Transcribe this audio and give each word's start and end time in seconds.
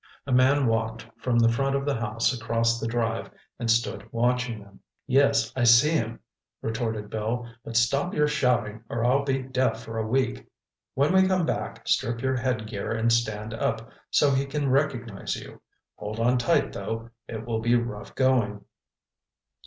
A 0.25 0.31
man 0.31 0.65
walked 0.65 1.05
from 1.19 1.37
the 1.37 1.47
front 1.51 1.75
of 1.75 1.85
the 1.85 1.93
house 1.99 2.33
across 2.33 2.79
the 2.79 2.87
drive 2.87 3.29
and 3.59 3.69
stood 3.69 4.03
watching 4.11 4.59
them. 4.59 4.79
"Yes, 5.05 5.53
I 5.55 5.63
see 5.63 5.91
him," 5.91 6.19
retorted 6.63 7.11
Bill, 7.11 7.47
"but 7.63 7.77
stop 7.77 8.11
your 8.15 8.27
shouting 8.27 8.83
or 8.89 9.05
I'll 9.05 9.23
be 9.23 9.43
deaf 9.43 9.83
for 9.83 9.99
a 9.99 10.07
week. 10.07 10.47
When 10.95 11.13
we 11.13 11.27
come 11.27 11.45
back, 11.45 11.87
strip 11.87 12.19
your 12.23 12.35
headgear 12.35 12.89
and 12.91 13.13
stand 13.13 13.53
up, 13.53 13.91
so 14.09 14.31
he 14.31 14.47
can 14.47 14.71
recognize 14.71 15.35
you. 15.35 15.61
Hold 15.97 16.19
on 16.19 16.39
tight, 16.39 16.73
though—it 16.73 17.45
will 17.45 17.59
be 17.59 17.75
rough 17.75 18.15
going." 18.15 18.65